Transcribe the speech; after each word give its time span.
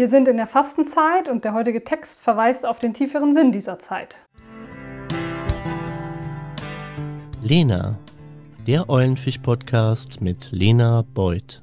Wir 0.00 0.08
sind 0.08 0.28
in 0.28 0.38
der 0.38 0.46
Fastenzeit 0.46 1.28
und 1.28 1.44
der 1.44 1.52
heutige 1.52 1.84
Text 1.84 2.22
verweist 2.22 2.64
auf 2.64 2.78
den 2.78 2.94
tieferen 2.94 3.34
Sinn 3.34 3.52
dieser 3.52 3.78
Zeit. 3.78 4.24
Lena, 7.42 7.98
der 8.66 8.88
Eulenfisch-Podcast 8.88 10.22
mit 10.22 10.52
Lena 10.52 11.04
Beuth. 11.12 11.62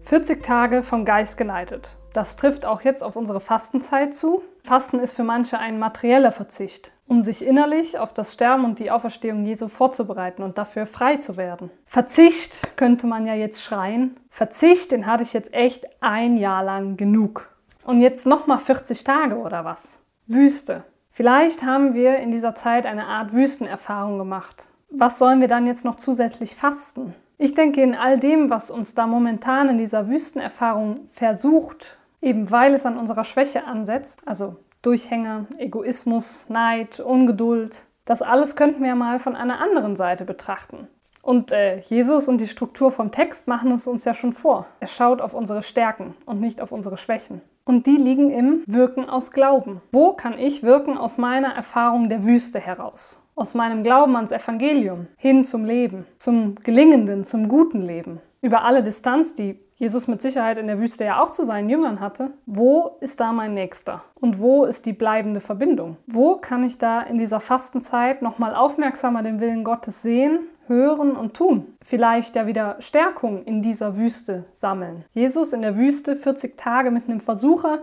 40 0.00 0.42
Tage 0.42 0.82
vom 0.82 1.04
Geist 1.04 1.36
geleitet. 1.36 1.92
Das 2.12 2.34
trifft 2.34 2.66
auch 2.66 2.80
jetzt 2.80 3.04
auf 3.04 3.14
unsere 3.14 3.38
Fastenzeit 3.38 4.12
zu. 4.12 4.42
Fasten 4.64 4.98
ist 4.98 5.14
für 5.14 5.22
manche 5.22 5.60
ein 5.60 5.78
materieller 5.78 6.32
Verzicht, 6.32 6.90
um 7.06 7.22
sich 7.22 7.46
innerlich 7.46 7.98
auf 7.98 8.12
das 8.12 8.32
Sterben 8.32 8.64
und 8.64 8.78
die 8.78 8.90
Auferstehung 8.90 9.44
Jesu 9.44 9.68
vorzubereiten 9.68 10.42
und 10.42 10.58
dafür 10.58 10.86
frei 10.86 11.16
zu 11.16 11.36
werden. 11.36 11.70
Verzicht 11.86 12.76
könnte 12.76 13.06
man 13.06 13.26
ja 13.26 13.34
jetzt 13.34 13.62
schreien. 13.62 14.16
Verzicht, 14.28 14.92
den 14.92 15.06
hatte 15.06 15.22
ich 15.22 15.32
jetzt 15.32 15.54
echt 15.54 15.86
ein 16.00 16.36
Jahr 16.36 16.64
lang 16.64 16.96
genug. 16.96 17.48
Und 17.84 18.00
jetzt 18.00 18.26
nochmal 18.26 18.58
40 18.58 19.04
Tage 19.04 19.36
oder 19.36 19.64
was? 19.64 20.00
Wüste. 20.26 20.84
Vielleicht 21.10 21.64
haben 21.64 21.94
wir 21.94 22.16
in 22.18 22.30
dieser 22.30 22.54
Zeit 22.54 22.84
eine 22.84 23.06
Art 23.06 23.32
Wüstenerfahrung 23.32 24.18
gemacht. 24.18 24.66
Was 24.90 25.18
sollen 25.18 25.40
wir 25.40 25.48
dann 25.48 25.66
jetzt 25.66 25.84
noch 25.84 25.96
zusätzlich 25.96 26.56
fasten? 26.56 27.14
Ich 27.38 27.54
denke, 27.54 27.82
in 27.82 27.94
all 27.94 28.18
dem, 28.18 28.50
was 28.50 28.70
uns 28.70 28.94
da 28.94 29.06
momentan 29.06 29.68
in 29.68 29.78
dieser 29.78 30.08
Wüstenerfahrung 30.08 31.06
versucht, 31.08 31.96
eben 32.20 32.50
weil 32.50 32.74
es 32.74 32.86
an 32.86 32.98
unserer 32.98 33.24
Schwäche 33.24 33.64
ansetzt, 33.64 34.20
also 34.26 34.56
Durchhänger, 34.86 35.46
Egoismus, 35.58 36.48
Neid, 36.48 37.00
Ungeduld, 37.00 37.82
das 38.04 38.22
alles 38.22 38.54
könnten 38.54 38.84
wir 38.84 38.94
mal 38.94 39.18
von 39.18 39.34
einer 39.34 39.60
anderen 39.60 39.96
Seite 39.96 40.24
betrachten. 40.24 40.86
Und 41.22 41.50
äh, 41.50 41.80
Jesus 41.80 42.28
und 42.28 42.40
die 42.40 42.46
Struktur 42.46 42.92
vom 42.92 43.10
Text 43.10 43.48
machen 43.48 43.72
es 43.72 43.88
uns 43.88 44.04
ja 44.04 44.14
schon 44.14 44.32
vor. 44.32 44.66
Er 44.78 44.86
schaut 44.86 45.20
auf 45.20 45.34
unsere 45.34 45.64
Stärken 45.64 46.14
und 46.24 46.38
nicht 46.38 46.60
auf 46.60 46.70
unsere 46.70 46.96
Schwächen. 46.98 47.40
Und 47.64 47.86
die 47.86 47.96
liegen 47.96 48.30
im 48.30 48.62
Wirken 48.68 49.10
aus 49.10 49.32
Glauben. 49.32 49.82
Wo 49.90 50.12
kann 50.12 50.38
ich 50.38 50.62
wirken 50.62 50.96
aus 50.96 51.18
meiner 51.18 51.52
Erfahrung 51.52 52.08
der 52.08 52.22
Wüste 52.22 52.60
heraus? 52.60 53.20
Aus 53.34 53.54
meinem 53.54 53.82
Glauben 53.82 54.14
ans 54.14 54.30
Evangelium 54.30 55.08
hin 55.18 55.42
zum 55.42 55.64
Leben, 55.64 56.06
zum 56.16 56.54
gelingenden, 56.62 57.24
zum 57.24 57.48
guten 57.48 57.82
Leben. 57.82 58.20
Über 58.40 58.62
alle 58.62 58.84
Distanz, 58.84 59.34
die 59.34 59.58
Jesus 59.78 60.08
mit 60.08 60.22
Sicherheit 60.22 60.56
in 60.56 60.68
der 60.68 60.80
Wüste 60.80 61.04
ja 61.04 61.22
auch 61.22 61.30
zu 61.30 61.44
seinen 61.44 61.68
Jüngern 61.68 62.00
hatte, 62.00 62.30
wo 62.46 62.96
ist 63.00 63.20
da 63.20 63.32
mein 63.32 63.52
Nächster? 63.52 64.02
Und 64.14 64.40
wo 64.40 64.64
ist 64.64 64.86
die 64.86 64.94
bleibende 64.94 65.40
Verbindung? 65.40 65.98
Wo 66.06 66.36
kann 66.36 66.62
ich 66.62 66.78
da 66.78 67.02
in 67.02 67.18
dieser 67.18 67.40
Fastenzeit 67.40 68.22
nochmal 68.22 68.54
aufmerksamer 68.54 69.22
den 69.22 69.38
Willen 69.38 69.64
Gottes 69.64 70.00
sehen, 70.00 70.40
hören 70.66 71.14
und 71.14 71.34
tun? 71.34 71.74
Vielleicht 71.82 72.36
ja 72.36 72.46
wieder 72.46 72.76
Stärkung 72.78 73.44
in 73.44 73.60
dieser 73.60 73.98
Wüste 73.98 74.46
sammeln. 74.52 75.04
Jesus 75.12 75.52
in 75.52 75.60
der 75.60 75.76
Wüste 75.76 76.16
40 76.16 76.56
Tage 76.56 76.90
mit 76.90 77.04
einem 77.04 77.20
Versucher 77.20 77.80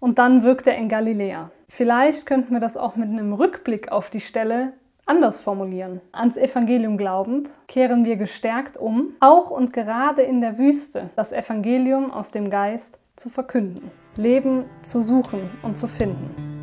und 0.00 0.18
dann 0.18 0.44
wirkt 0.44 0.66
er 0.66 0.78
in 0.78 0.88
Galiläa. 0.88 1.50
Vielleicht 1.68 2.24
könnten 2.24 2.54
wir 2.54 2.60
das 2.60 2.78
auch 2.78 2.96
mit 2.96 3.10
einem 3.10 3.34
Rückblick 3.34 3.92
auf 3.92 4.08
die 4.08 4.20
Stelle 4.20 4.72
anders 5.06 5.40
formulieren. 5.40 6.00
Ans 6.12 6.36
Evangelium 6.36 6.96
glaubend 6.96 7.50
kehren 7.68 8.04
wir 8.04 8.16
gestärkt 8.16 8.76
um, 8.76 9.14
auch 9.20 9.50
und 9.50 9.72
gerade 9.72 10.22
in 10.22 10.40
der 10.40 10.58
Wüste 10.58 11.10
das 11.16 11.32
Evangelium 11.32 12.10
aus 12.10 12.30
dem 12.30 12.50
Geist 12.50 12.98
zu 13.16 13.28
verkünden, 13.28 13.90
Leben 14.16 14.64
zu 14.82 15.02
suchen 15.02 15.50
und 15.62 15.78
zu 15.78 15.86
finden. 15.86 16.54